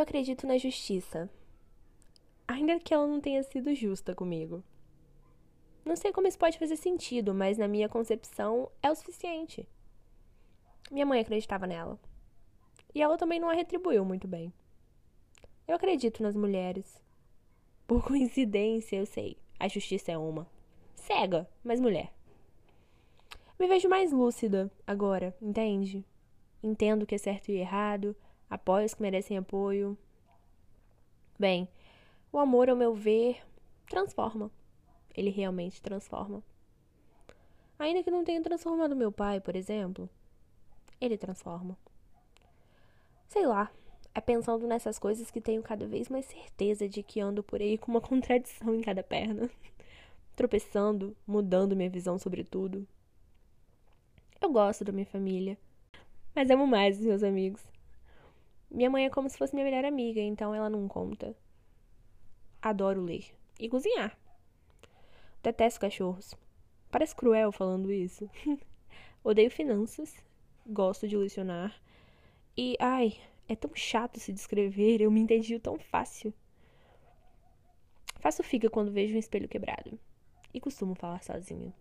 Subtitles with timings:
[0.00, 1.28] acredito na justiça.
[2.46, 4.62] Ainda que ela não tenha sido justa comigo.
[5.84, 9.68] Não sei como isso pode fazer sentido, mas na minha concepção é o suficiente.
[10.90, 11.98] Minha mãe acreditava nela.
[12.94, 14.52] E ela também não a retribuiu muito bem.
[15.66, 17.00] Eu acredito nas mulheres.
[17.86, 20.46] Por coincidência, eu sei, a justiça é uma.
[20.94, 22.12] Cega, mas mulher.
[23.58, 26.04] Me vejo mais lúcida agora, entende?
[26.62, 28.14] Entendo o que é certo e errado,
[28.52, 29.96] apoio os que merecem apoio.
[31.38, 31.66] Bem,
[32.30, 33.42] o amor, ao meu ver,
[33.88, 34.50] transforma.
[35.16, 36.42] Ele realmente transforma.
[37.78, 40.08] Ainda que não tenha transformado meu pai, por exemplo,
[41.00, 41.78] ele transforma.
[43.26, 43.72] Sei lá,
[44.14, 47.78] é pensando nessas coisas que tenho cada vez mais certeza de que ando por aí
[47.78, 49.48] com uma contradição em cada perna,
[50.36, 52.86] tropeçando, mudando minha visão sobre tudo.
[54.38, 55.56] Eu gosto da minha família,
[56.34, 57.71] mas amo mais os meus amigos.
[58.72, 61.36] Minha mãe é como se fosse minha melhor amiga, então ela não conta.
[62.62, 63.26] Adoro ler
[63.60, 64.16] e cozinhar.
[65.42, 66.34] Detesto cachorros.
[66.90, 68.30] Parece cruel falando isso.
[69.22, 70.16] Odeio finanças.
[70.66, 71.78] Gosto de lecionar.
[72.56, 75.02] E, ai, é tão chato se descrever.
[75.02, 76.32] Eu me entendi tão fácil.
[78.20, 79.98] Faço figa quando vejo um espelho quebrado.
[80.54, 81.74] E costumo falar sozinha.